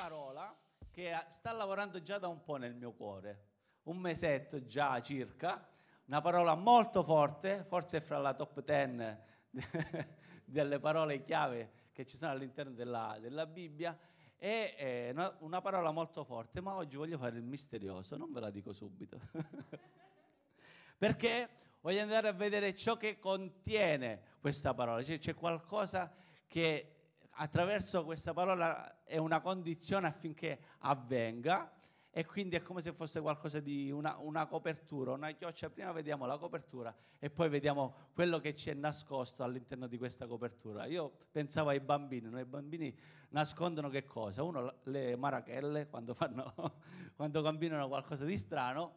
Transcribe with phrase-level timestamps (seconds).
[0.00, 0.56] parola
[0.90, 3.48] che sta lavorando già da un po' nel mio cuore,
[3.84, 5.68] un mesetto già circa,
[6.06, 9.16] una parola molto forte, forse fra la top 10
[10.44, 13.96] delle parole chiave che ci sono all'interno della, della Bibbia,
[14.36, 18.40] è eh, una, una parola molto forte, ma oggi voglio fare il misterioso, non ve
[18.40, 19.20] la dico subito,
[20.96, 21.48] perché
[21.82, 26.10] voglio andare a vedere ciò che contiene questa parola, cioè c'è qualcosa
[26.46, 26.99] che
[27.40, 31.72] attraverso questa parola è una condizione affinché avvenga
[32.10, 35.70] e quindi è come se fosse qualcosa di una, una, copertura, una chioccia.
[35.70, 40.26] Prima vediamo la copertura e poi vediamo quello che ci è nascosto all'interno di questa
[40.26, 40.84] copertura.
[40.86, 42.38] Io pensavo ai bambini, no?
[42.38, 42.94] i bambini
[43.30, 44.42] nascondono che cosa?
[44.42, 46.52] Uno le marachelle quando, fanno,
[47.16, 48.96] quando combinano qualcosa di strano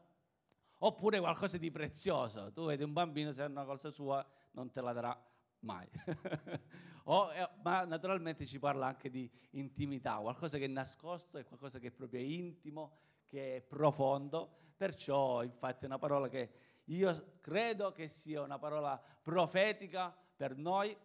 [0.79, 2.51] oppure qualcosa di prezioso.
[2.51, 5.31] Tu vedi un bambino, se ha una cosa sua non te la darà
[5.63, 5.87] mai.
[7.05, 11.79] o, eh, ma naturalmente ci parla anche di intimità, qualcosa che è nascosto, è qualcosa
[11.79, 12.97] che è proprio intimo,
[13.27, 14.59] che è profondo.
[14.77, 16.51] Perciò, infatti, è una parola che
[16.85, 20.95] io credo che sia una parola profetica per noi,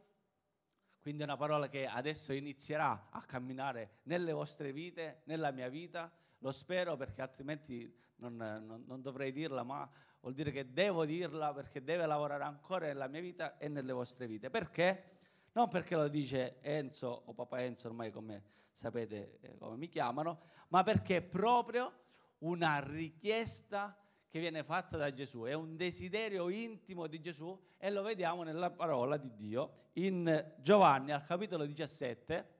[1.00, 6.10] quindi è una parola che adesso inizierà a camminare nelle vostre vite, nella mia vita.
[6.38, 9.88] Lo spero perché altrimenti non, non, non dovrei dirla, ma
[10.20, 14.26] vuol dire che devo dirla perché deve lavorare ancora nella mia vita e nelle vostre
[14.26, 14.50] vite.
[14.50, 15.16] Perché?
[15.52, 20.40] Non perché lo dice Enzo o Papa Enzo, ormai come sapete eh, come mi chiamano,
[20.68, 21.92] ma perché è proprio
[22.38, 23.96] una richiesta
[24.28, 28.70] che viene fatta da Gesù, è un desiderio intimo di Gesù e lo vediamo nella
[28.70, 32.56] parola di Dio in Giovanni al capitolo 17,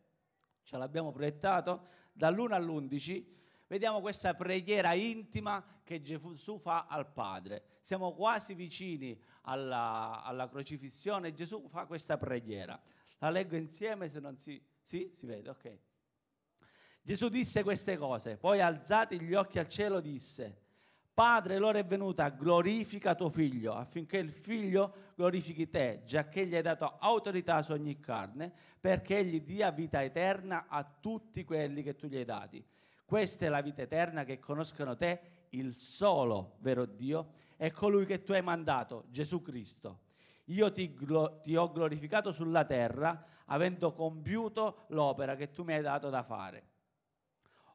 [0.62, 3.37] ce l'abbiamo proiettato, dall'1 all'11
[3.68, 7.78] vediamo questa preghiera intima che Gesù fa al Padre.
[7.80, 12.80] Siamo quasi vicini alla, alla crocifissione, Gesù fa questa preghiera.
[13.18, 14.60] La leggo insieme se non si...
[14.82, 15.78] Sì, si vede, ok.
[17.02, 20.66] Gesù disse queste cose, poi alzati gli occhi al cielo disse,
[21.18, 26.62] Padre, l'ora è venuta, glorifica tuo figlio, affinché il figlio glorifichi te, giacché gli hai
[26.62, 32.06] dato autorità su ogni carne, perché egli dia vita eterna a tutti quelli che tu
[32.06, 32.64] gli hai dati.
[33.08, 38.22] Questa è la vita eterna che conoscono te, il solo vero Dio, e colui che
[38.22, 40.00] tu hai mandato, Gesù Cristo.
[40.48, 45.80] Io ti, glo- ti ho glorificato sulla terra, avendo compiuto l'opera che tu mi hai
[45.80, 46.68] dato da fare.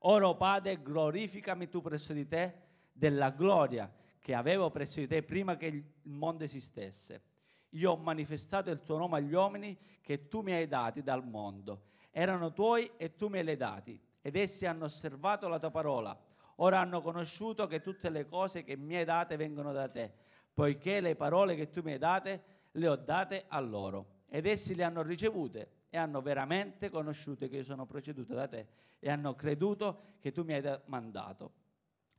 [0.02, 2.54] Ora, Padre, glorificami tu presso di te
[2.92, 7.24] della gloria che avevo presso di te prima che il mondo esistesse.
[7.70, 11.86] Io ho manifestato il tuo nome agli uomini che tu mi hai dati dal mondo.
[12.12, 16.18] Erano tuoi e tu me li hai dati ed essi hanno osservato la tua parola.
[16.58, 20.12] Ora hanno conosciuto che tutte le cose che mi hai date vengono da te,
[20.54, 24.22] poiché le parole che tu mi hai date le ho date a loro.
[24.30, 28.68] Ed essi le hanno ricevute e hanno veramente conosciuto che io sono proceduto da te
[28.98, 31.52] e hanno creduto che tu mi hai mandato.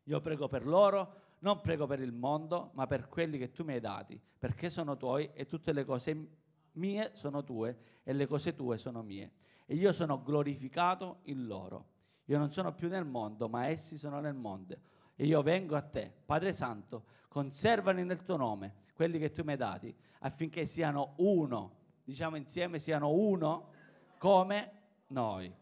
[0.04, 3.72] Io prego per loro, non prego per il mondo, ma per quelli che tu mi
[3.72, 6.28] hai dati, perché sono tuoi e tutte le cose
[6.72, 9.32] mie sono tue e le cose tue sono mie.
[9.65, 11.92] E io sono glorificato in loro.
[12.26, 14.76] Io non sono più nel mondo, ma essi sono nel mondo.
[15.14, 19.52] E io vengo a te, Padre Santo, conservali nel tuo nome, quelli che tu mi
[19.52, 23.72] hai dati, affinché siano uno, diciamo insieme, siano uno
[24.18, 24.72] come
[25.08, 25.52] noi.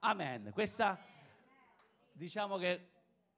[0.00, 0.50] Amen.
[0.52, 0.98] Questa,
[2.12, 2.88] diciamo che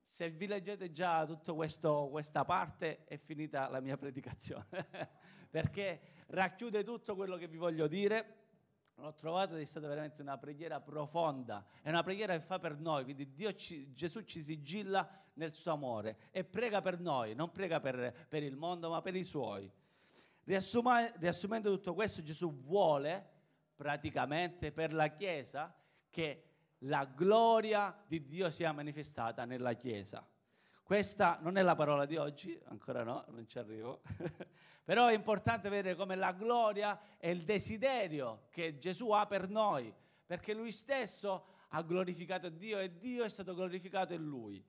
[0.02, 4.64] se vi leggete già tutta questa parte è finita la mia predicazione,
[5.50, 8.43] perché racchiude tutto quello che vi voglio dire
[8.96, 12.78] l'ho trovato ed è stata veramente una preghiera profonda, è una preghiera che fa per
[12.78, 17.80] noi, quindi ci, Gesù ci sigilla nel suo amore e prega per noi, non prega
[17.80, 19.70] per, per il mondo ma per i suoi.
[20.44, 23.30] Riassuma, riassumendo tutto questo, Gesù vuole
[23.74, 25.74] praticamente per la Chiesa
[26.10, 26.50] che
[26.80, 30.26] la gloria di Dio sia manifestata nella Chiesa.
[30.84, 34.02] Questa non è la parola di oggi, ancora no, non ci arrivo,
[34.84, 39.90] però è importante vedere come la gloria è il desiderio che Gesù ha per noi,
[40.26, 44.62] perché lui stesso ha glorificato Dio e Dio è stato glorificato in lui.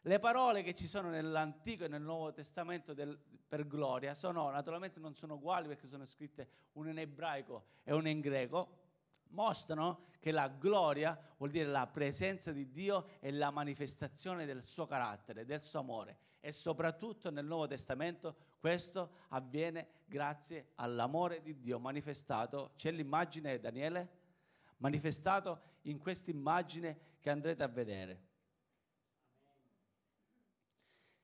[0.00, 5.00] Le parole che ci sono nell'Antico e nel Nuovo Testamento del, per gloria sono, naturalmente
[5.00, 8.85] non sono uguali perché sono scritte una in ebraico e una in greco,
[9.30, 14.86] mostrano che la gloria vuol dire la presenza di Dio e la manifestazione del suo
[14.86, 16.18] carattere, del suo amore.
[16.40, 22.72] E soprattutto nel Nuovo Testamento questo avviene grazie all'amore di Dio manifestato.
[22.76, 24.24] C'è l'immagine, Daniele?
[24.78, 28.24] Manifestato in questa immagine che andrete a vedere.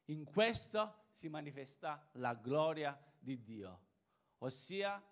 [0.06, 3.80] In questo si manifesta la gloria di Dio,
[4.38, 5.02] ossia,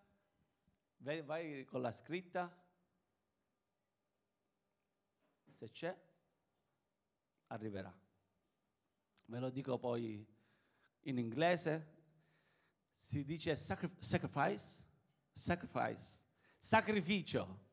[0.99, 2.53] vai con la scritta,
[5.61, 5.95] se c'è,
[7.49, 7.95] arriverà.
[9.27, 10.27] Ve lo dico poi
[11.01, 11.99] in inglese,
[12.95, 14.87] si dice sacri- sacrifice,
[15.31, 16.19] sacrifice,
[16.59, 17.69] sacrificio.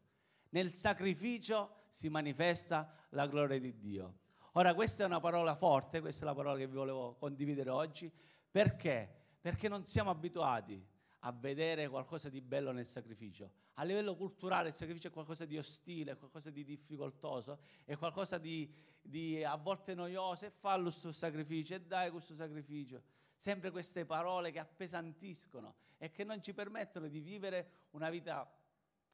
[0.50, 4.20] Nel sacrificio si manifesta la gloria di Dio.
[4.54, 8.12] Ora questa è una parola forte, questa è la parola che vi volevo condividere oggi,
[8.52, 9.38] perché?
[9.40, 10.86] Perché non siamo abituati
[11.20, 13.52] a vedere qualcosa di bello nel sacrificio.
[13.76, 18.72] A livello culturale il sacrificio è qualcosa di ostile, qualcosa di difficoltoso, è qualcosa di,
[19.02, 23.02] di a volte noioso, e fallo questo sacrificio, e dai questo sacrificio.
[23.36, 28.50] Sempre queste parole che appesantiscono e che non ci permettono di vivere una vita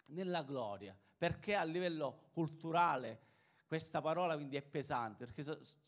[0.08, 3.32] nella gloria, perché a livello culturale
[3.66, 5.44] questa parola quindi è pesante, perché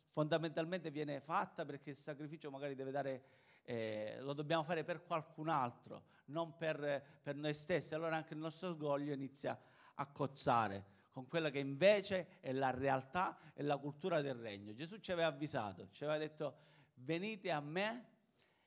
[0.07, 3.23] fondamentalmente viene fatta perché il sacrificio magari deve dare
[3.65, 7.93] eh, lo dobbiamo fare per qualcun altro, non per, per noi stessi.
[7.93, 9.59] Allora anche il nostro orgoglio inizia
[9.95, 14.73] a cozzare con quella che invece è la realtà e la cultura del regno.
[14.73, 16.57] Gesù ci aveva avvisato, ci aveva detto
[16.95, 18.13] venite a me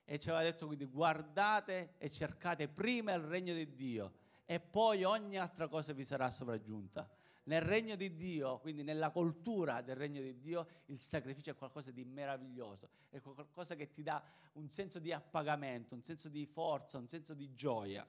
[0.04, 4.12] e ci aveva detto quindi guardate e cercate prima il regno di Dio
[4.46, 7.06] e poi ogni altra cosa vi sarà sopraggiunta.
[7.48, 11.90] Nel regno di Dio, quindi nella cultura del regno di Dio, il sacrificio è qualcosa
[11.90, 14.22] di meraviglioso, è qualcosa che ti dà
[14.52, 18.06] un senso di appagamento, un senso di forza, un senso di gioia.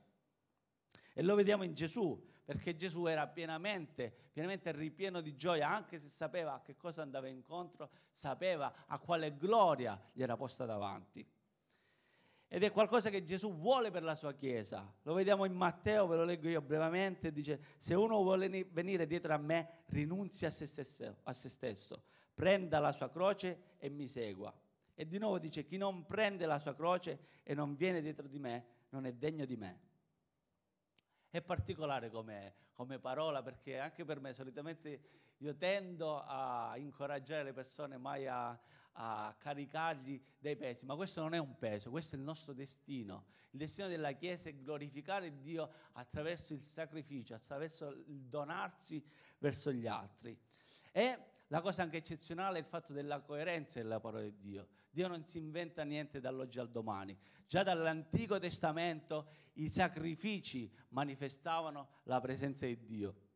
[1.13, 6.09] E lo vediamo in Gesù, perché Gesù era pienamente, pienamente ripieno di gioia, anche se
[6.09, 11.25] sapeva a che cosa andava incontro, sapeva a quale gloria gli era posta davanti.
[12.49, 14.91] Ed è qualcosa che Gesù vuole per la sua Chiesa.
[15.03, 19.33] Lo vediamo in Matteo, ve lo leggo io brevemente, dice, se uno vuole venire dietro
[19.33, 22.03] a me, rinunzi a se stesso, a se stesso
[22.39, 24.57] prenda la sua croce e mi segua.
[24.95, 28.39] E di nuovo dice, chi non prende la sua croce e non viene dietro di
[28.39, 29.79] me, non è degno di me.
[31.29, 35.01] È particolare come, come parola perché anche per me solitamente
[35.39, 38.57] io tendo a incoraggiare le persone mai a,
[39.01, 43.25] a caricargli dei pesi, ma questo non è un peso, questo è il nostro destino.
[43.51, 49.03] Il destino della Chiesa è glorificare Dio attraverso il sacrificio, attraverso il donarsi
[49.39, 50.37] verso gli altri.
[50.91, 51.17] E
[51.47, 54.67] la cosa anche eccezionale è il fatto della coerenza della parola di Dio.
[54.91, 57.17] Dio non si inventa niente dall'oggi al domani.
[57.47, 63.28] Già dall'Antico Testamento i sacrifici manifestavano la presenza di Dio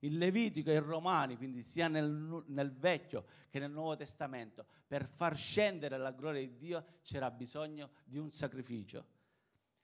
[0.00, 5.06] il Levitico e i Romani, quindi sia nel, nel, Vecchio che nel Nuovo Testamento, per
[5.06, 9.04] far scendere la gloria di Dio c'era bisogno di un sacrificio.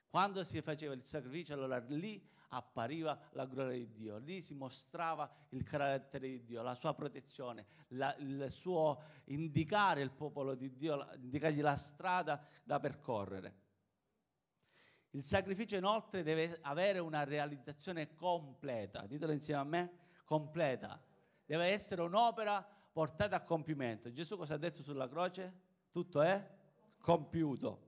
[0.08, 5.30] Quando si faceva il sacrificio, allora lì appariva la gloria di Dio, lì si mostrava
[5.50, 11.06] il carattere di Dio, la sua protezione, la, il suo indicare il popolo di Dio,
[11.16, 13.64] indicargli la strada da percorrere.
[15.10, 19.92] Il sacrificio inoltre deve avere una realizzazione completa, ditelo insieme a me,
[20.26, 21.02] completa.
[21.46, 24.12] Deve essere un'opera portata a compimento.
[24.12, 25.60] Gesù cosa ha detto sulla croce?
[25.90, 26.54] Tutto è
[26.98, 27.84] compiuto.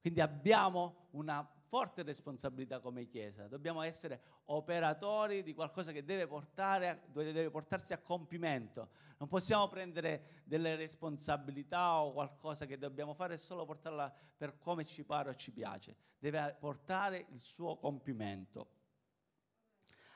[0.00, 7.02] Quindi abbiamo una forte responsabilità come Chiesa, dobbiamo essere operatori di qualcosa che deve, portare,
[7.10, 8.90] deve portarsi a compimento.
[9.18, 14.84] Non possiamo prendere delle responsabilità o qualcosa che dobbiamo fare e solo portarla per come
[14.84, 18.73] ci pare o ci piace, deve portare il suo compimento.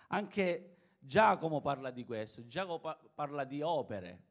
[0.08, 2.80] Anche Giacomo parla di questo, Giacomo
[3.14, 4.24] parla di opere,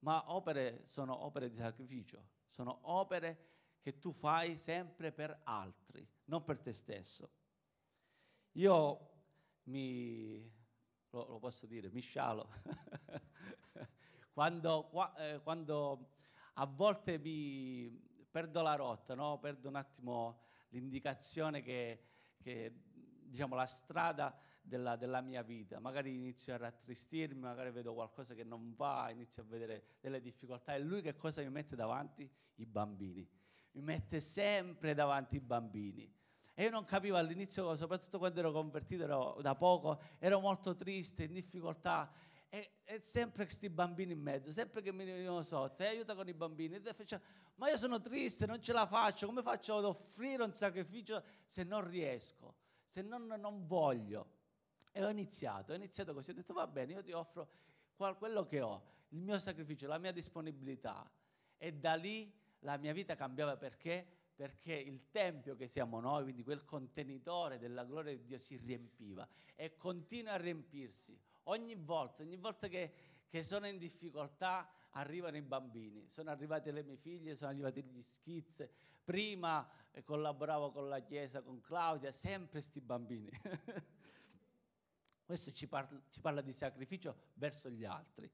[0.00, 3.46] ma opere sono opere di sacrificio, sono opere
[3.80, 7.30] che tu fai sempre per altri, non per te stesso.
[8.52, 9.10] Io
[9.64, 10.50] mi,
[11.10, 12.48] lo, lo posso dire, mi scialo,
[14.32, 16.12] quando, qua, eh, quando,
[16.54, 17.90] a volte mi
[18.30, 19.38] perdo la rotta, no?
[19.38, 20.40] perdo un attimo
[20.70, 22.04] l'indicazione che,
[22.42, 22.72] che
[23.28, 25.80] diciamo, la strada della, della, mia vita.
[25.80, 30.74] Magari inizio a rattristirmi, magari vedo qualcosa che non va, inizio a vedere delle difficoltà.
[30.74, 32.30] E lui che cosa mi mette davanti?
[32.56, 33.28] I bambini.
[33.72, 36.14] Mi mette sempre davanti i bambini.
[36.54, 41.24] E io non capivo all'inizio, soprattutto quando ero convertito ero da poco, ero molto triste,
[41.24, 42.12] in difficoltà.
[42.48, 46.26] E, e sempre questi bambini in mezzo, sempre che mi venivano sotto, e aiuta con
[46.26, 46.80] i bambini.
[46.80, 47.20] Faccio,
[47.56, 51.62] ma io sono triste, non ce la faccio, come faccio ad offrire un sacrificio se
[51.62, 52.54] non riesco,
[52.86, 54.37] se non, non voglio?
[54.98, 57.48] E ho iniziato, ho iniziato così, ho detto va bene, io ti offro
[58.18, 61.08] quello che ho, il mio sacrificio, la mia disponibilità.
[61.56, 62.28] E da lì
[62.62, 64.04] la mia vita cambiava perché?
[64.34, 69.28] Perché il tempio che siamo noi, quindi quel contenitore della gloria di Dio si riempiva
[69.54, 71.16] e continua a riempirsi.
[71.44, 72.92] Ogni volta, ogni volta che,
[73.28, 78.02] che sono in difficoltà arrivano i bambini, sono arrivate le mie figlie, sono arrivati gli
[78.02, 78.68] schizze.
[79.04, 83.30] Prima eh, collaboravo con la Chiesa, con Claudia, sempre questi bambini.
[85.28, 88.30] Questo ci parla, ci parla di sacrificio verso gli altri.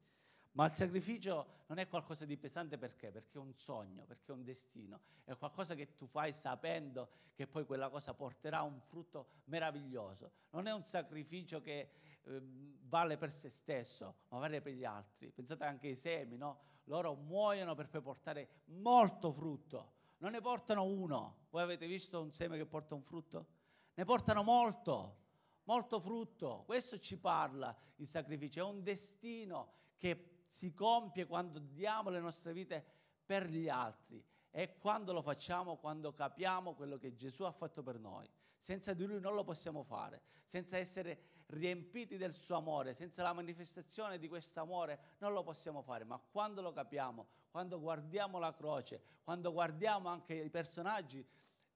[0.52, 3.10] Ma il sacrificio non è qualcosa di pesante perché?
[3.10, 7.48] Perché è un sogno, perché è un destino, è qualcosa che tu fai sapendo che
[7.48, 10.30] poi quella cosa porterà un frutto meraviglioso.
[10.50, 11.90] Non è un sacrificio che
[12.22, 12.40] eh,
[12.82, 15.32] vale per se stesso, ma vale per gli altri.
[15.32, 16.60] Pensate anche ai semi, no?
[16.84, 19.94] Loro muoiono per poi portare molto frutto.
[20.18, 21.46] Non ne portano uno.
[21.50, 23.46] Voi avete visto un seme che porta un frutto?
[23.94, 25.23] Ne portano molto,
[25.64, 26.62] molto frutto.
[26.66, 32.52] Questo ci parla il sacrificio, è un destino che si compie quando diamo le nostre
[32.52, 32.84] vite
[33.24, 34.24] per gli altri.
[34.50, 35.76] E quando lo facciamo?
[35.76, 38.28] Quando capiamo quello che Gesù ha fatto per noi.
[38.56, 43.32] Senza di Lui non lo possiamo fare, senza essere riempiti del suo amore, senza la
[43.32, 48.54] manifestazione di questo amore non lo possiamo fare, ma quando lo capiamo, quando guardiamo la
[48.54, 51.26] croce, quando guardiamo anche i personaggi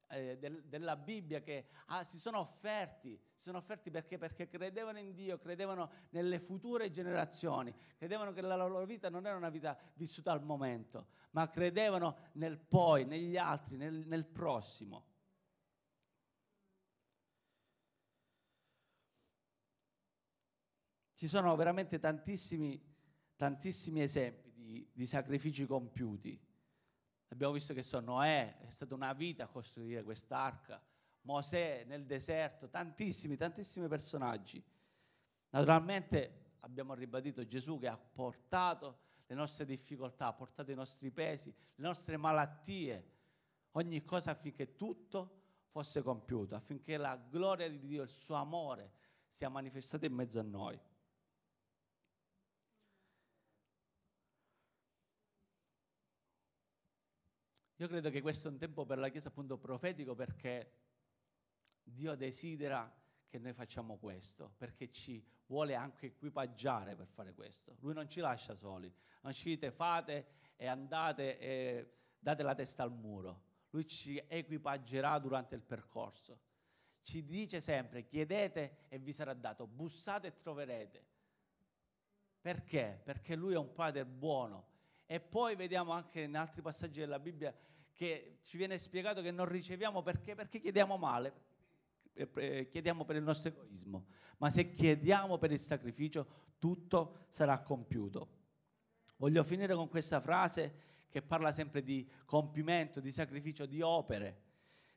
[0.08, 4.18] eh, del, della Bibbia che ah, si sono offerti, si sono offerti perché?
[4.18, 9.36] Perché credevano in Dio, credevano nelle future generazioni, credevano che la loro vita non era
[9.36, 15.04] una vita vissuta al momento, ma credevano nel poi, negli altri, nel, nel prossimo.
[21.14, 22.80] Ci sono veramente tantissimi,
[23.34, 26.47] tantissimi esempi di, di sacrifici compiuti
[27.28, 30.82] Abbiamo visto che so, Noè è stata una vita costruire quest'arca,
[31.22, 34.62] Mosè nel deserto, tantissimi, tantissimi personaggi.
[35.50, 41.54] Naturalmente abbiamo ribadito Gesù che ha portato le nostre difficoltà, ha portato i nostri pesi,
[41.74, 43.16] le nostre malattie,
[43.72, 48.92] ogni cosa affinché tutto fosse compiuto, affinché la gloria di Dio, il suo amore
[49.28, 50.80] sia manifestato in mezzo a noi.
[57.80, 60.72] Io credo che questo è un tempo per la Chiesa appunto profetico perché
[61.84, 62.92] Dio desidera
[63.28, 67.76] che noi facciamo questo, perché ci vuole anche equipaggiare per fare questo.
[67.80, 72.82] Lui non ci lascia soli, non ci dite fate e andate e date la testa
[72.82, 73.42] al muro.
[73.70, 76.40] Lui ci equipaggerà durante il percorso.
[77.02, 81.06] Ci dice sempre chiedete e vi sarà dato, bussate e troverete.
[82.40, 83.00] Perché?
[83.04, 84.77] Perché lui è un padre buono
[85.10, 87.54] e poi vediamo anche in altri passaggi della Bibbia
[87.94, 90.34] che ci viene spiegato che non riceviamo perché?
[90.34, 91.32] Perché chiediamo male,
[92.12, 94.04] chiediamo per il nostro egoismo,
[94.36, 96.26] ma se chiediamo per il sacrificio
[96.58, 98.36] tutto sarà compiuto.
[99.16, 104.42] Voglio finire con questa frase che parla sempre di compimento, di sacrificio, di opere.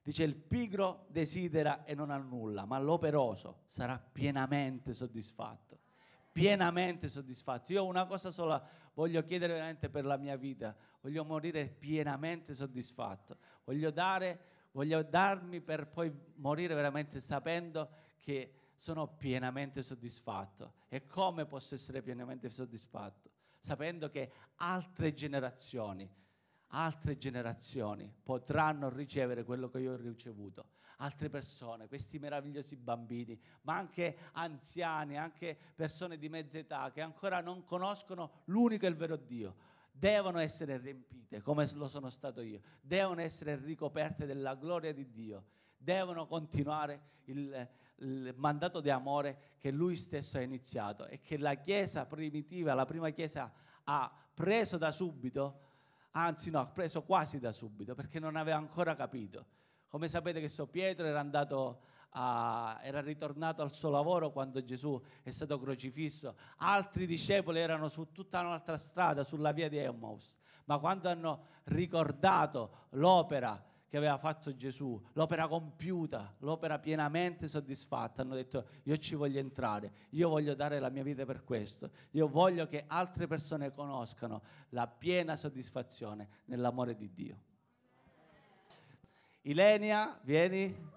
[0.04, 5.81] Dice il pigro desidera e non ha nulla, ma l'operoso sarà pienamente soddisfatto
[6.32, 7.74] pienamente soddisfatto.
[7.74, 13.38] Io una cosa sola voglio chiedere veramente per la mia vita, voglio morire pienamente soddisfatto,
[13.64, 14.40] voglio, dare,
[14.72, 20.74] voglio darmi per poi morire veramente sapendo che sono pienamente soddisfatto.
[20.88, 23.30] E come posso essere pienamente soddisfatto?
[23.60, 26.10] Sapendo che altre generazioni,
[26.68, 33.76] altre generazioni potranno ricevere quello che io ho ricevuto altre persone, questi meravigliosi bambini, ma
[33.76, 39.16] anche anziani, anche persone di mezza età che ancora non conoscono l'unico e il vero
[39.16, 39.70] Dio.
[39.92, 45.46] Devono essere riempite come lo sono stato io, devono essere ricoperte della gloria di Dio,
[45.76, 47.68] devono continuare il,
[47.98, 52.86] il mandato di amore che Lui stesso ha iniziato e che la Chiesa primitiva, la
[52.86, 53.52] prima Chiesa
[53.84, 55.70] ha preso da subito,
[56.12, 59.60] anzi no, ha preso quasi da subito perché non aveva ancora capito
[59.92, 61.82] come sapete che so Pietro era andato
[62.12, 68.14] a, era ritornato al suo lavoro quando Gesù è stato crocifisso, altri discepoli erano su
[68.14, 74.56] tutta un'altra strada, sulla via di Emmaus, ma quando hanno ricordato l'opera che aveva fatto
[74.56, 80.80] Gesù, l'opera compiuta, l'opera pienamente soddisfatta, hanno detto io ci voglio entrare, io voglio dare
[80.80, 86.96] la mia vita per questo, io voglio che altre persone conoscano la piena soddisfazione nell'amore
[86.96, 87.50] di Dio.
[89.44, 90.90] Ilenia, vieni.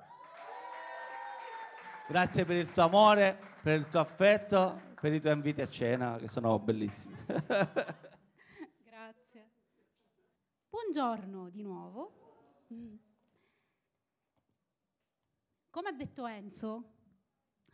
[2.07, 6.19] Grazie per il tuo amore, per il tuo affetto, per i tuoi inviti a cena
[6.19, 7.17] che sono bellissimi.
[8.85, 9.51] Grazie.
[10.69, 12.67] Buongiorno di nuovo.
[15.71, 16.93] Come ha detto Enzo,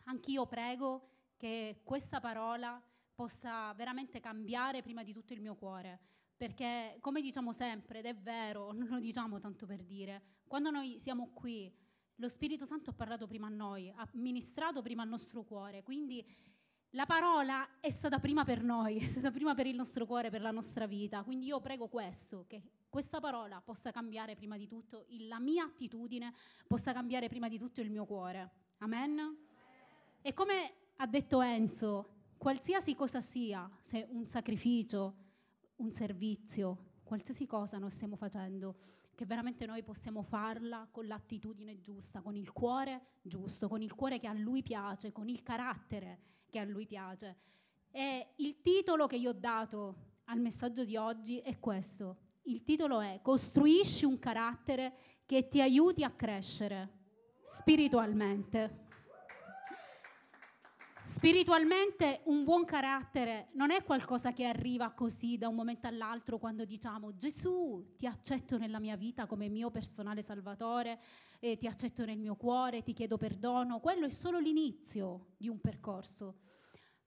[0.05, 2.81] anch'io prego che questa parola
[3.13, 5.99] possa veramente cambiare prima di tutto il mio cuore,
[6.41, 10.99] perché come diciamo sempre, ed è vero, non lo diciamo tanto per dire, quando noi
[10.99, 11.71] siamo qui,
[12.15, 16.27] lo Spirito Santo ha parlato prima a noi, ha ministrato prima al nostro cuore, quindi
[16.93, 20.41] la parola è stata prima per noi, è stata prima per il nostro cuore, per
[20.41, 21.23] la nostra vita.
[21.25, 26.33] Quindi io prego questo, che questa parola possa cambiare prima di tutto la mia attitudine,
[26.67, 28.51] possa cambiare prima di tutto il mio cuore.
[28.79, 29.37] Amen?
[30.23, 35.29] E come ha detto Enzo, qualsiasi cosa sia, se un sacrificio,
[35.81, 38.77] un servizio, qualsiasi cosa noi stiamo facendo,
[39.15, 44.19] che veramente noi possiamo farla con l'attitudine giusta, con il cuore giusto, con il cuore
[44.19, 47.37] che a lui piace, con il carattere che a lui piace.
[47.91, 52.17] E il titolo che io ho dato al messaggio di oggi è questo.
[52.43, 54.95] Il titolo è Costruisci un carattere
[55.27, 56.99] che ti aiuti a crescere
[57.43, 58.89] spiritualmente.
[61.11, 66.65] Spiritualmente un buon carattere non è qualcosa che arriva così da un momento all'altro quando
[66.65, 71.01] diciamo Gesù ti accetto nella mia vita come mio personale salvatore,
[71.41, 73.81] eh, ti accetto nel mio cuore, ti chiedo perdono.
[73.81, 76.43] Quello è solo l'inizio di un percorso.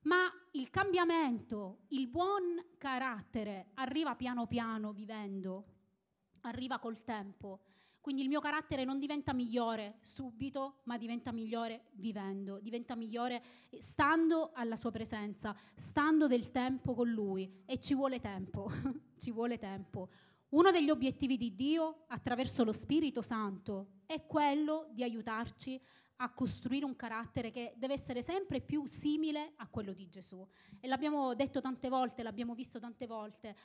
[0.02, 5.64] Ma il cambiamento, il buon carattere arriva piano piano vivendo,
[6.42, 7.60] arriva col tempo.
[8.04, 13.42] Quindi il mio carattere non diventa migliore subito, ma diventa migliore vivendo, diventa migliore
[13.78, 17.62] stando alla sua presenza, stando del tempo con lui.
[17.64, 18.70] E ci vuole tempo,
[19.16, 20.10] ci vuole tempo.
[20.50, 25.80] Uno degli obiettivi di Dio attraverso lo Spirito Santo è quello di aiutarci
[26.16, 30.46] a costruire un carattere che deve essere sempre più simile a quello di Gesù.
[30.78, 33.56] E l'abbiamo detto tante volte, l'abbiamo visto tante volte.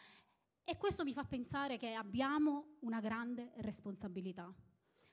[0.69, 4.53] E questo mi fa pensare che abbiamo una grande responsabilità.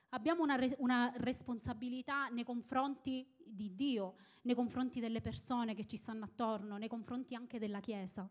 [0.09, 5.97] Abbiamo una, res- una, responsabilità nei confronti di Dio, nei confronti delle persone che ci
[5.97, 8.29] stanno attorno, nei confronti anche della Chiesa.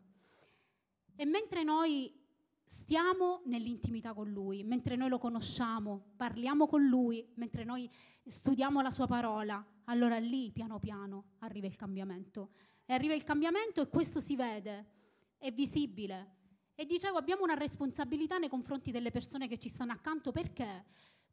[1.16, 2.16] E mentre noi
[2.64, 7.90] stiamo nell'intimità con Lui, mentre noi lo conosciamo, parliamo con Lui, mentre noi
[8.24, 12.50] studiamo la Sua parola, allora lì piano piano arriva il cambiamento.
[12.84, 14.86] E arriva il cambiamento e questo si vede,
[15.38, 16.34] è visibile.
[16.78, 20.84] E dicevo, abbiamo una responsabilità nei confronti delle persone che ci stanno accanto perché?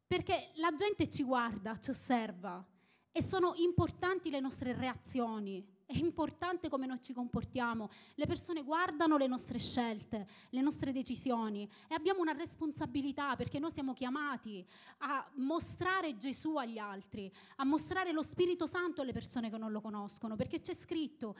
[0.06, 2.66] Perché la gente ci guarda, ci osserva
[3.12, 7.90] e sono importanti le nostre reazioni, è importante come noi ci comportiamo.
[8.14, 13.70] Le persone guardano le nostre scelte, le nostre decisioni e abbiamo una responsabilità perché noi
[13.70, 14.66] siamo chiamati
[15.00, 19.82] a mostrare Gesù agli altri, a mostrare lo Spirito Santo alle persone che non lo
[19.82, 21.36] conoscono, perché c'è scritto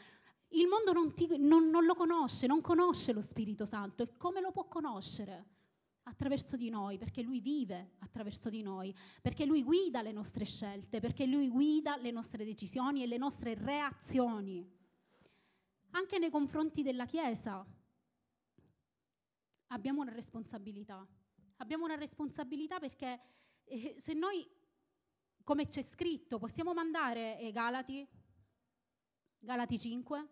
[0.54, 4.40] il mondo non, ti, non, non lo conosce, non conosce lo Spirito Santo e come
[4.40, 5.52] lo può conoscere?
[6.04, 11.00] attraverso di noi, perché Lui vive attraverso di noi, perché Lui guida le nostre scelte,
[11.00, 14.70] perché Lui guida le nostre decisioni e le nostre reazioni.
[15.90, 17.64] Anche nei confronti della Chiesa
[19.68, 21.06] abbiamo una responsabilità.
[21.58, 23.20] Abbiamo una responsabilità perché
[23.64, 24.46] eh, se noi,
[25.42, 28.06] come c'è scritto, possiamo mandare ai Galati,
[29.38, 30.28] Galati 5,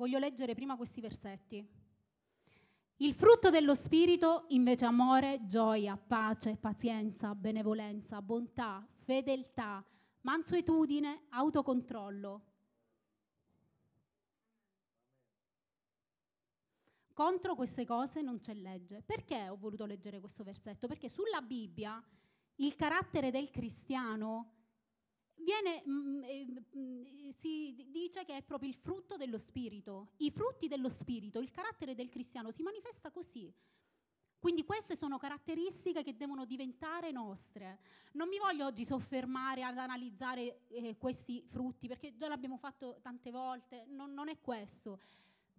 [0.00, 1.62] Voglio leggere prima questi versetti.
[2.96, 9.84] Il frutto dello Spirito invece amore, gioia, pace, pazienza, benevolenza, bontà, fedeltà,
[10.22, 12.44] mansuetudine, autocontrollo.
[17.12, 19.02] Contro queste cose non c'è legge.
[19.02, 20.86] Perché ho voluto leggere questo versetto?
[20.86, 22.02] Perché sulla Bibbia
[22.54, 24.59] il carattere del cristiano
[25.42, 30.12] viene, mh, mm, eh, mm, si dice che è proprio il frutto dello spirito.
[30.18, 33.52] I frutti dello spirito, il carattere del cristiano si manifesta così.
[34.38, 37.80] Quindi queste sono caratteristiche che devono diventare nostre.
[38.12, 43.30] Non mi voglio oggi soffermare ad analizzare eh, questi frutti, perché già l'abbiamo fatto tante
[43.30, 44.98] volte, non, non è questo.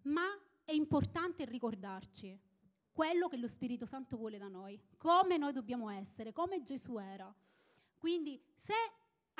[0.03, 0.25] Ma
[0.65, 2.39] è importante ricordarci
[2.91, 7.31] quello che lo Spirito Santo vuole da noi, come noi dobbiamo essere, come Gesù era.
[7.99, 8.73] Quindi se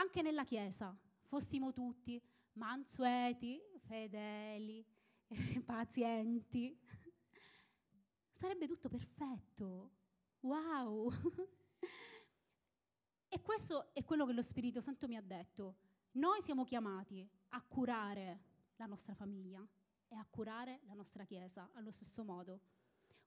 [0.02, 2.20] anche nella Chiesa fossimo tutti
[2.54, 4.84] mansueti, fedeli,
[5.64, 6.76] pazienti,
[8.32, 9.92] sarebbe tutto perfetto.
[10.40, 11.12] Wow!
[13.30, 15.76] e questo è quello che lo Spirito Santo mi ha detto.
[16.14, 18.46] Noi siamo chiamati a curare
[18.78, 19.64] la nostra famiglia
[20.08, 22.60] e a curare la nostra Chiesa allo stesso modo.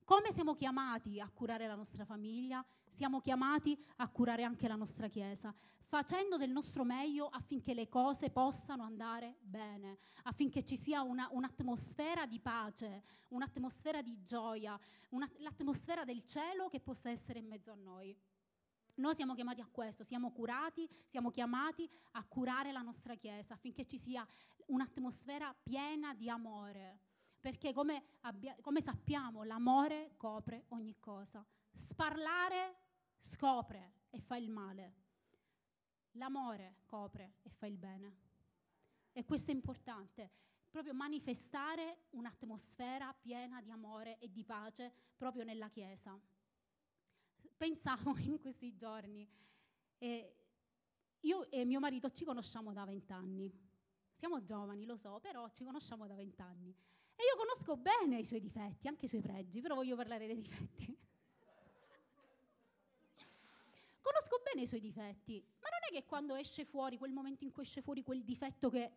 [0.05, 5.09] Come siamo chiamati a curare la nostra famiglia, siamo chiamati a curare anche la nostra
[5.09, 5.55] Chiesa,
[5.87, 12.27] facendo del nostro meglio affinché le cose possano andare bene, affinché ci sia una, un'atmosfera
[12.27, 14.79] di pace, un'atmosfera di gioia,
[15.11, 18.15] una, l'atmosfera del cielo che possa essere in mezzo a noi.
[18.97, 23.87] Noi siamo chiamati a questo, siamo curati, siamo chiamati a curare la nostra Chiesa affinché
[23.87, 24.27] ci sia
[24.67, 27.13] un'atmosfera piena di amore
[27.45, 31.45] perché come, abbia, come sappiamo l'amore copre ogni cosa.
[31.75, 32.75] Sparlare
[33.19, 34.95] scopre e fa il male.
[36.13, 38.17] L'amore copre e fa il bene.
[39.13, 40.31] E questo è importante,
[40.71, 46.19] proprio manifestare un'atmosfera piena di amore e di pace proprio nella Chiesa.
[47.59, 49.29] Pensavo in questi giorni,
[49.99, 50.37] eh,
[51.21, 53.73] io e mio marito ci conosciamo da vent'anni
[54.15, 56.75] Siamo giovani, lo so, però ci conosciamo da vent'anni.
[57.17, 60.37] E io conosco bene i suoi difetti, anche i suoi pregi, però voglio parlare dei
[60.37, 60.97] difetti.
[64.03, 67.53] conosco bene i suoi difetti, ma non è che quando esce fuori, quel momento in
[67.53, 68.93] cui esce fuori quel difetto che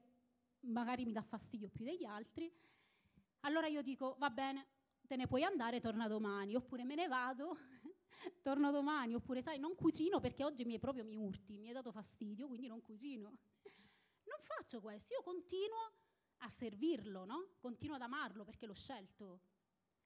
[0.61, 2.51] magari mi dà fastidio più degli altri,
[3.41, 4.65] allora io dico, va bene,
[5.05, 7.57] te ne puoi andare, torna domani, oppure me ne vado,
[8.41, 11.73] torno domani, oppure sai, non cucino perché oggi mi è proprio mi urti, mi hai
[11.73, 13.29] dato fastidio, quindi non cucino.
[14.27, 15.93] Non faccio questo, io continuo
[16.39, 17.55] a servirlo, no?
[17.59, 19.41] Continuo ad amarlo perché l'ho scelto.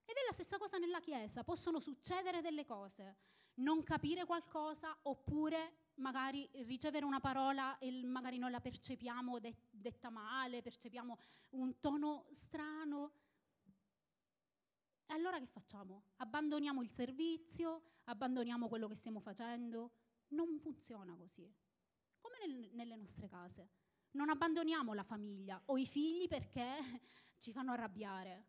[0.06, 3.18] Ed è la stessa cosa nella Chiesa, possono succedere delle cose,
[3.56, 10.10] non capire qualcosa oppure magari ricevere una parola e magari noi la percepiamo det- detta
[10.10, 11.18] male, percepiamo
[11.52, 13.14] un tono strano.
[15.06, 16.04] E allora che facciamo?
[16.18, 19.92] Abbandoniamo il servizio, abbandoniamo quello che stiamo facendo?
[20.30, 21.54] Non funziona così.
[22.20, 23.70] Come nel- nelle nostre case.
[24.12, 26.66] Non abbandoniamo la famiglia o i figli perché
[27.38, 28.48] ci fanno arrabbiare.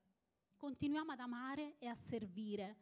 [0.56, 2.76] Continuiamo ad amare e a servire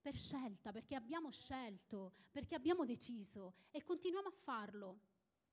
[0.00, 5.00] per scelta, perché abbiamo scelto, perché abbiamo deciso e continuiamo a farlo.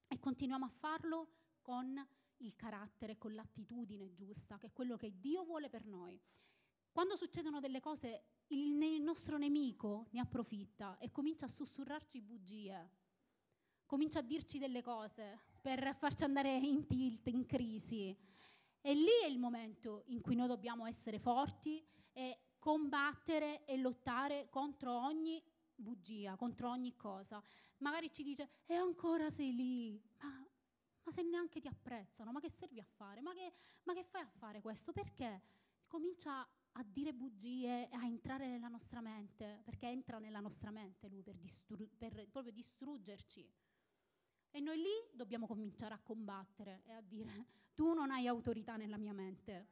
[0.08, 1.30] E continuiamo a farlo
[1.62, 2.06] con
[2.38, 6.20] il carattere, con l'attitudine giusta, che è quello che Dio vuole per noi.
[6.92, 12.90] Quando succedono delle cose, il, nostro nemico ne approfitta e comincia a sussurrarci bugie,
[13.86, 18.18] comincia a dirci delle cose per farci andare in tilt, in crisi.
[18.82, 24.48] E lì è il momento in cui noi dobbiamo essere forti e combattere e lottare
[24.50, 25.42] contro ogni
[25.76, 27.42] bugia, contro ogni cosa.
[27.78, 30.48] Magari ci dice, e ancora sei lì, ma,
[31.04, 33.22] ma se neanche ti apprezzano, ma che servi a fare?
[33.22, 34.92] Ma che, ma che fai a fare questo?
[34.92, 35.42] Perché?
[35.88, 41.22] Comincia a dire bugie, a entrare nella nostra mente, perché entra nella nostra mente lui
[41.22, 43.50] per, distru- per proprio distruggerci.
[44.52, 48.98] E noi lì dobbiamo cominciare a combattere e a dire, tu non hai autorità nella
[48.98, 49.68] mia mente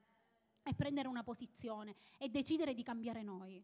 [0.64, 3.64] e prendere una posizione e decidere di cambiare noi.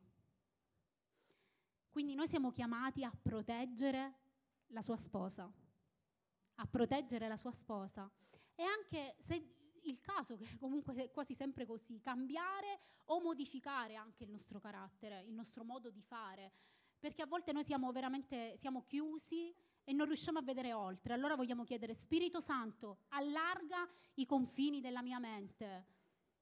[1.89, 4.19] Quindi noi siamo chiamati a proteggere
[4.67, 5.49] la sua sposa,
[6.56, 8.12] a proteggere la sua sposa.
[8.54, 14.23] E anche se il caso, che comunque è quasi sempre così, cambiare o modificare anche
[14.23, 16.51] il nostro carattere, il nostro modo di fare,
[16.99, 21.13] perché a volte noi siamo veramente siamo chiusi e non riusciamo a vedere oltre.
[21.13, 25.86] Allora vogliamo chiedere, Spirito Santo, allarga i confini della mia mente,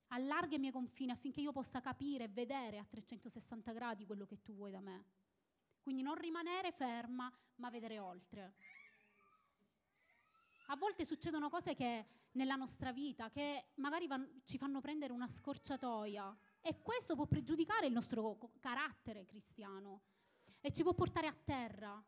[0.07, 4.41] allarga i miei confini affinché io possa capire e vedere a 360 gradi quello che
[4.41, 5.05] tu vuoi da me.
[5.81, 8.53] Quindi non rimanere ferma, ma vedere oltre.
[10.67, 15.27] A volte succedono cose che nella nostra vita che magari van, ci fanno prendere una
[15.27, 20.01] scorciatoia e questo può pregiudicare il nostro carattere cristiano
[20.61, 22.01] e ci può portare a terra.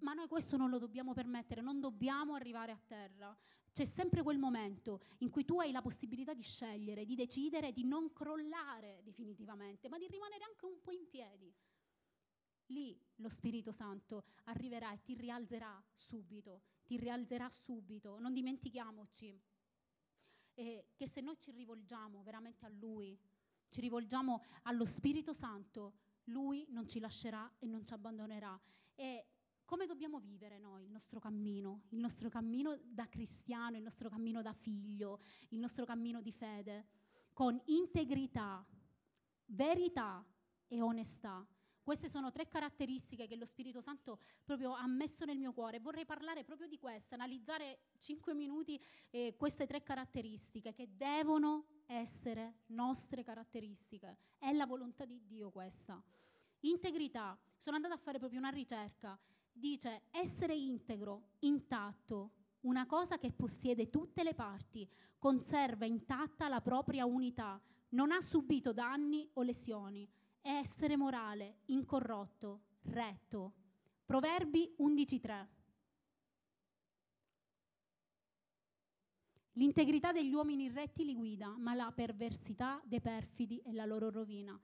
[0.00, 3.36] Ma noi questo non lo dobbiamo permettere, non dobbiamo arrivare a terra.
[3.72, 7.84] C'è sempre quel momento in cui tu hai la possibilità di scegliere, di decidere, di
[7.84, 11.54] non crollare definitivamente, ma di rimanere anche un po' in piedi.
[12.66, 18.18] Lì lo Spirito Santo arriverà e ti rialzerà subito, ti rialzerà subito.
[18.18, 19.40] Non dimentichiamoci
[20.54, 23.18] eh, che se noi ci rivolgiamo veramente a Lui,
[23.68, 28.60] ci rivolgiamo allo Spirito Santo, Lui non ci lascerà e non ci abbandonerà.
[28.94, 29.29] E
[29.70, 34.42] come dobbiamo vivere noi il nostro cammino, il nostro cammino da cristiano, il nostro cammino
[34.42, 36.88] da figlio, il nostro cammino di fede,
[37.32, 38.66] con integrità,
[39.46, 40.26] verità
[40.66, 41.46] e onestà.
[41.84, 45.78] Queste sono tre caratteristiche che lo Spirito Santo proprio ha messo nel mio cuore.
[45.78, 52.62] Vorrei parlare proprio di queste, analizzare cinque minuti eh, queste tre caratteristiche che devono essere
[52.70, 54.16] nostre caratteristiche.
[54.36, 56.02] È la volontà di Dio questa.
[56.62, 57.38] Integrità.
[57.56, 59.16] Sono andata a fare proprio una ricerca
[59.52, 67.04] dice essere integro, intatto, una cosa che possiede tutte le parti, conserva intatta la propria
[67.06, 67.60] unità,
[67.90, 70.08] non ha subito danni o lesioni,
[70.40, 73.54] è essere morale, incorrotto, retto.
[74.04, 75.46] Proverbi 11.3.
[79.54, 84.58] L'integrità degli uomini retti li guida, ma la perversità dei perfidi è la loro rovina.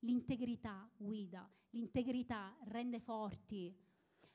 [0.00, 3.74] L'integrità guida, l'integrità rende forti,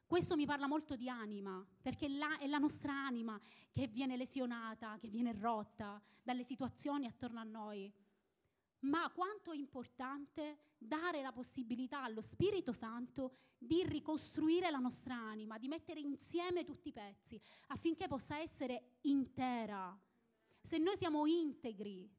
[0.09, 3.39] questo mi parla molto di anima, perché è la nostra anima
[3.71, 7.93] che viene lesionata, che viene rotta dalle situazioni attorno a noi.
[8.79, 15.59] Ma quanto è importante dare la possibilità allo Spirito Santo di ricostruire la nostra anima,
[15.59, 19.95] di mettere insieme tutti i pezzi affinché possa essere intera.
[20.59, 22.09] Se noi siamo integri,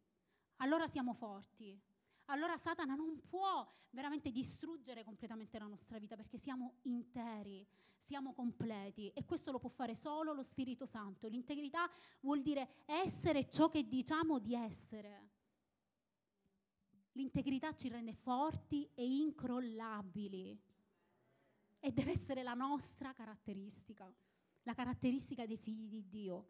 [0.59, 1.77] allora siamo forti.
[2.31, 7.67] Allora Satana non può veramente distruggere completamente la nostra vita perché siamo interi,
[7.99, 11.29] siamo completi e questo lo può fare solo lo Spirito Santo.
[11.29, 11.91] L'integrità
[12.21, 15.29] vuol dire essere ciò che diciamo di essere.
[17.13, 20.59] L'integrità ci rende forti e incrollabili
[21.81, 24.13] e deve essere la nostra caratteristica,
[24.63, 26.49] la caratteristica dei figli di Dio.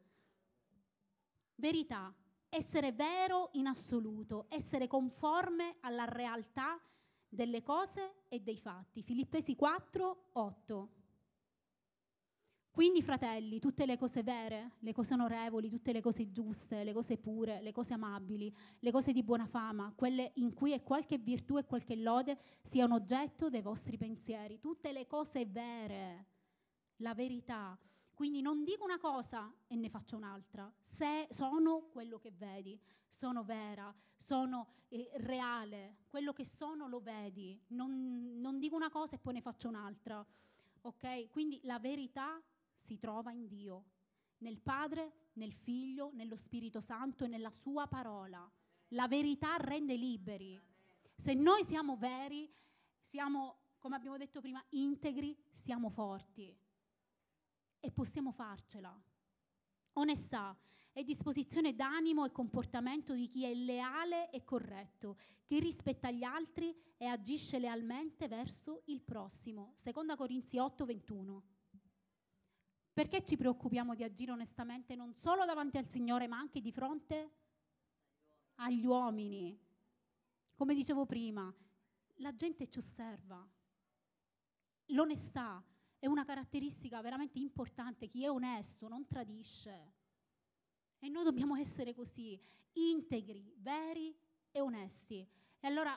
[1.55, 2.15] Verità,
[2.51, 6.79] essere vero in assoluto, essere conforme alla realtà
[7.29, 9.03] delle cose e dei fatti.
[9.03, 10.89] Filippesi 4, 8.
[12.73, 17.19] Quindi, fratelli, tutte le cose vere, le cose onorevoli, tutte le cose giuste, le cose
[17.19, 21.59] pure, le cose amabili, le cose di buona fama, quelle in cui è qualche virtù
[21.59, 26.27] e qualche lode siano oggetto dei vostri pensieri, tutte le cose vere,
[26.97, 27.77] la verità.
[28.21, 30.71] Quindi non dico una cosa e ne faccio un'altra.
[30.83, 32.79] Se sono quello che vedi,
[33.09, 37.59] sono vera, sono eh, reale, quello che sono lo vedi.
[37.69, 40.23] Non, non dico una cosa e poi ne faccio un'altra.
[40.83, 41.31] Ok?
[41.31, 42.39] Quindi la verità
[42.75, 43.85] si trova in Dio,
[44.41, 48.47] nel Padre, nel Figlio, nello Spirito Santo e nella Sua parola.
[48.89, 50.61] La verità rende liberi.
[51.17, 52.53] Se noi siamo veri,
[53.01, 56.55] siamo, come abbiamo detto prima, integri, siamo forti
[57.81, 58.97] e possiamo farcela.
[59.95, 60.57] Onestà
[60.93, 66.75] è disposizione d'animo e comportamento di chi è leale e corretto, che rispetta gli altri
[66.97, 69.73] e agisce lealmente verso il prossimo.
[69.75, 71.43] Seconda Corinzi 8, 21.
[72.93, 77.31] Perché ci preoccupiamo di agire onestamente non solo davanti al Signore, ma anche di fronte
[78.57, 79.59] agli uomini?
[80.55, 81.53] Come dicevo prima,
[82.17, 83.49] la gente ci osserva.
[84.87, 85.65] L'onestà
[86.01, 88.09] è una caratteristica veramente importante.
[88.09, 89.93] Chi è onesto non tradisce.
[90.99, 92.41] E noi dobbiamo essere così,
[92.73, 94.17] integri, veri
[94.51, 95.27] e onesti.
[95.61, 95.97] E allora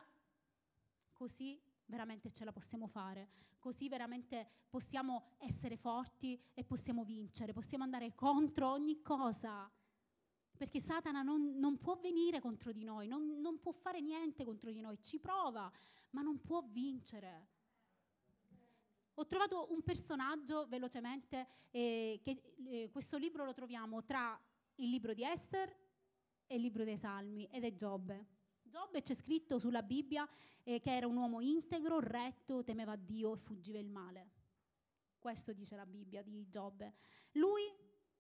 [1.14, 7.86] così veramente ce la possiamo fare, così veramente possiamo essere forti e possiamo vincere, possiamo
[7.86, 9.72] andare contro ogni cosa.
[10.56, 14.70] Perché Satana non, non può venire contro di noi, non, non può fare niente contro
[14.70, 15.72] di noi, ci prova,
[16.12, 17.52] ma non può vincere.
[19.16, 24.40] Ho trovato un personaggio velocemente, eh, che eh, questo libro lo troviamo tra
[24.76, 25.70] il libro di Esther
[26.48, 28.26] e il libro dei Salmi ed è Giobbe.
[28.64, 30.28] Giobbe c'è scritto sulla Bibbia
[30.64, 34.32] eh, che era un uomo integro, retto, temeva Dio e fuggiva il male.
[35.20, 36.96] Questo dice la Bibbia di Giobbe.
[37.34, 37.62] Lui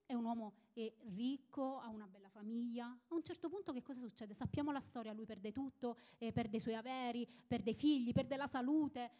[0.05, 2.85] è un uomo eh, ricco, ha una bella famiglia.
[2.85, 4.35] A un certo punto che cosa succede?
[4.35, 8.37] Sappiamo la storia, lui perde tutto, eh, perde i suoi averi, perde i figli, perde
[8.37, 9.11] la salute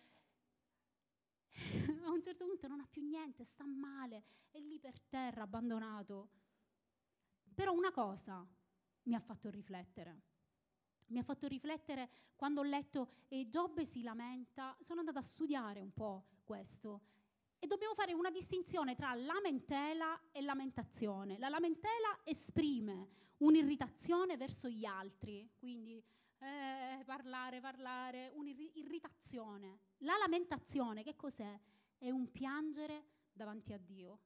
[2.06, 6.30] a un certo punto non ha più niente, sta male, è lì per terra, abbandonato.
[7.54, 8.46] Però una cosa
[9.04, 10.22] mi ha fatto riflettere.
[11.08, 15.82] Mi ha fatto riflettere quando ho letto e Giobbe si lamenta, sono andata a studiare
[15.82, 17.02] un po' questo.
[17.60, 21.38] E dobbiamo fare una distinzione tra lamentela e lamentazione.
[21.38, 26.04] La lamentela esprime un'irritazione verso gli altri, quindi
[26.44, 29.80] eh, parlare, parlare, un'irritazione.
[30.00, 31.60] La lamentazione, che cos'è?
[31.98, 34.20] È un piangere davanti a Dio.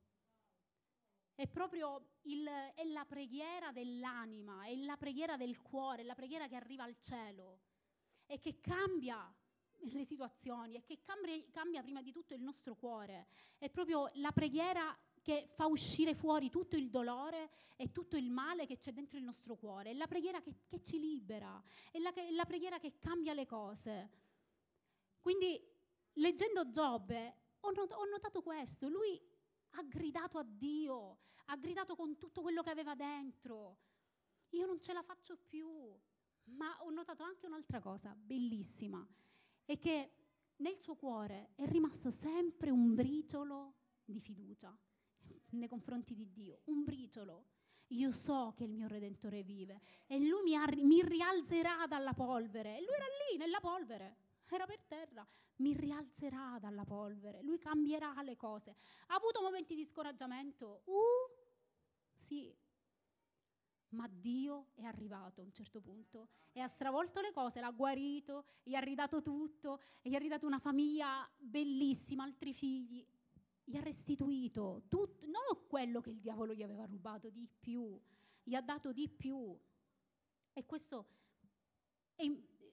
[1.35, 6.47] È proprio il, è la preghiera dell'anima, è la preghiera del cuore, è la preghiera
[6.47, 7.59] che arriva al cielo
[8.25, 9.31] e che cambia
[9.81, 13.27] le situazioni e che cambia, cambia prima di tutto il nostro cuore.
[13.59, 18.65] È proprio la preghiera che fa uscire fuori tutto il dolore e tutto il male
[18.65, 19.89] che c'è dentro il nostro cuore.
[19.89, 21.61] È la preghiera che, che ci libera,
[21.91, 24.09] è la, è la, preghiera che cambia le cose.
[25.19, 25.61] Quindi,
[26.13, 28.87] leggendo Giobbe, ho, not- ho notato questo.
[28.87, 29.21] Lui
[29.71, 33.79] ha gridato a Dio, ha gridato con tutto quello che aveva dentro.
[34.51, 35.69] Io non ce la faccio più.
[36.51, 39.05] Ma ho notato anche un'altra cosa bellissima,
[39.65, 40.13] è che
[40.55, 43.73] nel suo cuore è rimasto sempre un briciolo
[44.05, 44.73] di fiducia
[45.51, 47.45] nei confronti di Dio, un briciolo.
[47.91, 52.77] Io so che il mio Redentore vive e lui mi, arri- mi rialzerà dalla polvere.
[52.77, 54.17] E lui era lì, nella polvere,
[54.49, 55.25] era per terra.
[55.57, 58.75] Mi rialzerà dalla polvere, lui cambierà le cose.
[59.07, 60.81] Ha avuto momenti di scoraggiamento?
[60.85, 61.31] Uh,
[62.13, 62.53] sì.
[63.89, 68.45] Ma Dio è arrivato a un certo punto e ha stravolto le cose, l'ha guarito,
[68.63, 73.05] gli ha ridato tutto, gli ha ridato una famiglia bellissima, altri figli
[73.69, 77.99] gli ha restituito tutto, non quello che il diavolo gli aveva rubato, di più,
[78.41, 79.59] gli ha dato di più.
[80.53, 81.05] E questo
[82.15, 82.23] è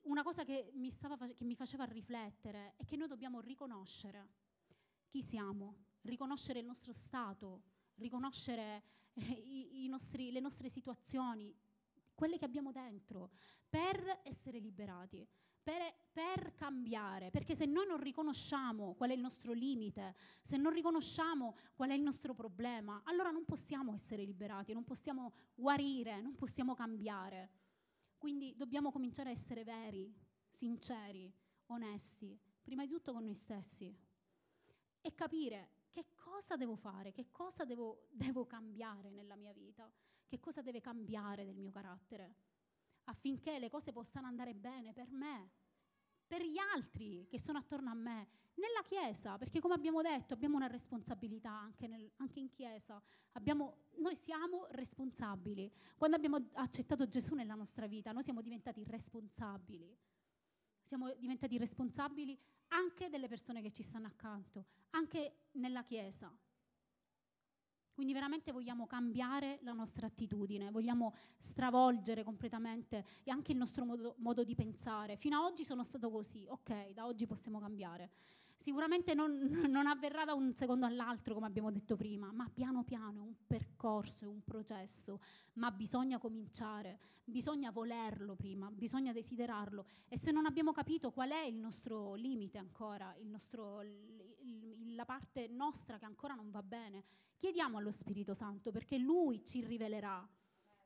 [0.02, 4.28] una cosa che mi, stava, che mi faceva riflettere, è che noi dobbiamo riconoscere
[5.08, 7.64] chi siamo, riconoscere il nostro stato,
[7.96, 11.52] riconoscere eh, i, i nostri, le nostre situazioni,
[12.14, 13.32] quelle che abbiamo dentro,
[13.68, 15.26] per essere liberati
[15.64, 20.72] per, per, cambiare, perché se noi non riconosciamo qual è il nostro limite, se non
[20.72, 26.36] riconosciamo qual è il nostro problema, allora non possiamo essere liberati, non possiamo guarire, non
[26.36, 27.50] possiamo cambiare.
[28.18, 30.14] Quindi dobbiamo cominciare a essere veri,
[30.50, 31.32] sinceri,
[31.66, 33.92] onesti, prima di tutto con noi stessi
[35.00, 39.90] e capire che cosa devo fare, che cosa devo, devo cambiare nella mia vita,
[40.26, 42.34] che cosa deve cambiare del mio carattere
[43.04, 45.50] affinché le cose possano andare bene per me,
[46.26, 50.56] per gli altri che sono attorno a me, nella Chiesa, perché come abbiamo detto abbiamo
[50.56, 55.70] una responsabilità anche, nel, anche in Chiesa, abbiamo, noi siamo responsabili.
[55.96, 59.96] Quando abbiamo accettato Gesù nella nostra vita, noi siamo diventati responsabili.
[60.82, 62.38] Siamo diventati responsabili
[62.68, 66.32] anche delle persone che ci stanno accanto, anche nella Chiesa.
[67.94, 74.42] Quindi veramente vogliamo cambiare la nostra attitudine, vogliamo stravolgere completamente anche il nostro modo, modo,
[74.42, 75.16] di pensare.
[75.16, 78.10] Fino ad oggi sono stato così, ok, da oggi possiamo cambiare.
[78.56, 79.36] Sicuramente non,
[79.68, 83.34] non avverrà da un secondo all'altro, come abbiamo detto prima, ma piano piano è un
[83.46, 85.20] percorso, è un processo,
[85.54, 89.86] ma bisogna cominciare, bisogna volerlo prima, bisogna desiderarlo.
[90.08, 95.04] E se non abbiamo capito qual è il nostro limite ancora, il nostro, il, la
[95.04, 97.04] parte nostra che ancora non va bene,
[97.36, 100.26] chiediamo allo Spirito Santo perché Lui ci rivelerà,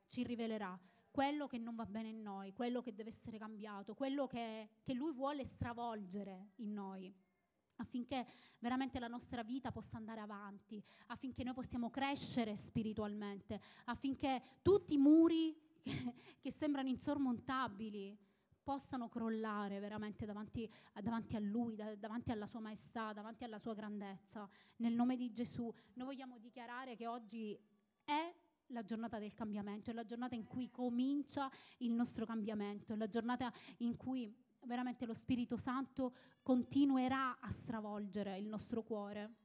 [0.07, 0.77] ci rivelerà
[1.11, 4.93] quello che non va bene in noi, quello che deve essere cambiato, quello che, che
[4.93, 7.13] Lui vuole stravolgere in noi
[7.79, 8.25] affinché
[8.59, 14.97] veramente la nostra vita possa andare avanti, affinché noi possiamo crescere spiritualmente, affinché tutti i
[14.97, 18.17] muri che, che sembrano insormontabili
[18.61, 20.69] possano crollare veramente davanti,
[21.01, 24.47] davanti a Lui, da, davanti alla Sua maestà, davanti alla Sua grandezza.
[24.77, 27.59] Nel nome di Gesù noi vogliamo dichiarare che oggi
[28.03, 28.31] è
[28.67, 33.07] la giornata del cambiamento, è la giornata in cui comincia il nostro cambiamento, è la
[33.07, 34.31] giornata in cui
[34.65, 39.35] veramente lo Spirito Santo continuerà a stravolgere il nostro cuore.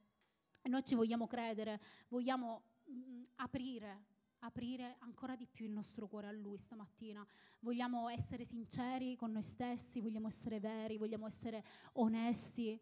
[0.62, 4.12] E noi ci vogliamo credere, vogliamo mh, mm, aprire
[4.44, 7.26] aprire ancora di più il nostro cuore a Lui stamattina.
[7.60, 12.78] Vogliamo essere sinceri con noi stessi, vogliamo essere veri, vogliamo essere onesti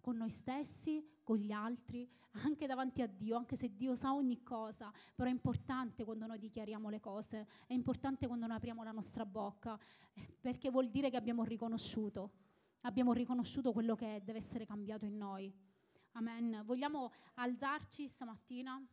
[0.00, 2.08] con noi stessi, con gli altri,
[2.44, 6.38] anche davanti a Dio, anche se Dio sa ogni cosa, però è importante quando noi
[6.38, 9.78] dichiariamo le cose, è importante quando noi apriamo la nostra bocca,
[10.40, 12.30] perché vuol dire che abbiamo riconosciuto,
[12.82, 15.52] abbiamo riconosciuto quello che deve essere cambiato in noi.
[16.12, 16.62] Amen.
[16.64, 18.84] Vogliamo alzarci stamattina?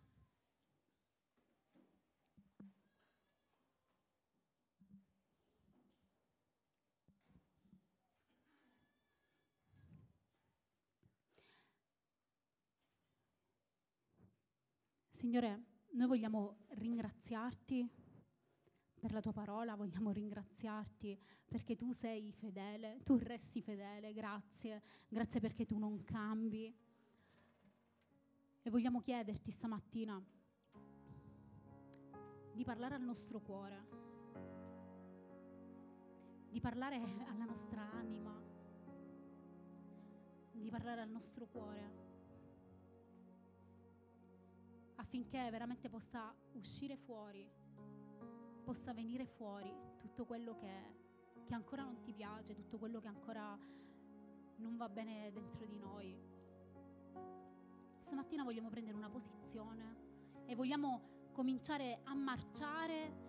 [15.26, 17.90] Signore, noi vogliamo ringraziarti
[19.00, 25.40] per la tua parola, vogliamo ringraziarti perché tu sei fedele, tu resti fedele, grazie, grazie
[25.40, 26.72] perché tu non cambi.
[28.62, 30.24] E vogliamo chiederti stamattina
[32.54, 33.88] di parlare al nostro cuore,
[36.52, 38.40] di parlare alla nostra anima,
[40.52, 42.05] di parlare al nostro cuore
[45.06, 47.48] affinché veramente possa uscire fuori,
[48.64, 53.58] possa venire fuori tutto quello che, che ancora non ti piace, tutto quello che ancora
[54.58, 56.18] non va bene dentro di noi.
[58.00, 63.24] Stamattina vogliamo prendere una posizione e vogliamo cominciare a marciare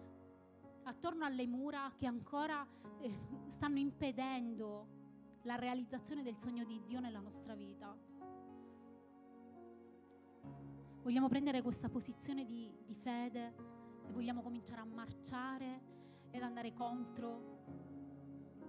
[0.85, 2.67] attorno alle mura che ancora
[3.01, 3.11] eh,
[3.49, 4.95] stanno impedendo
[5.43, 8.06] la realizzazione del sogno di Dio nella nostra vita.
[11.07, 13.55] Vogliamo prendere questa posizione di, di fede
[14.09, 15.81] e vogliamo cominciare a marciare
[16.33, 17.62] ed andare contro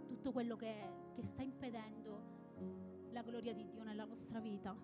[0.05, 4.77] tutto quello che, che sta impedendo la gloria di Dio nella nostra vita.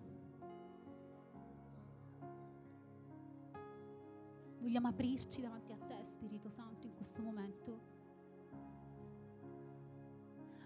[4.58, 7.80] Vogliamo aprirci davanti a te, Spirito Santo, in questo momento.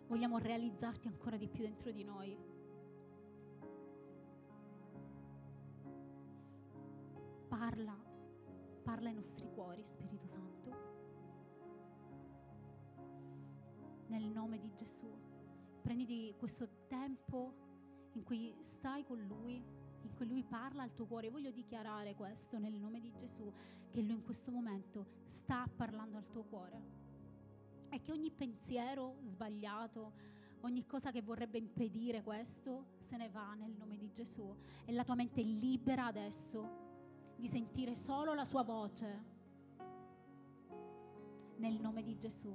[0.07, 2.58] Vogliamo realizzarti ancora di più dentro di noi.
[7.59, 7.99] Parla,
[8.85, 10.71] parla ai nostri cuori, Spirito Santo.
[14.07, 15.13] Nel nome di Gesù.
[15.83, 17.53] Prenditi questo tempo
[18.13, 21.31] in cui stai con Lui, in cui Lui parla al tuo cuore.
[21.31, 23.53] Voglio dichiarare questo nel nome di Gesù,
[23.91, 26.81] che Lui in questo momento sta parlando al tuo cuore.
[27.89, 30.13] E che ogni pensiero sbagliato,
[30.61, 34.55] ogni cosa che vorrebbe impedire questo, se ne va nel nome di Gesù.
[34.85, 36.87] E la tua mente è libera adesso
[37.39, 39.25] di sentire solo la sua voce,
[41.57, 42.53] nel nome di Gesù.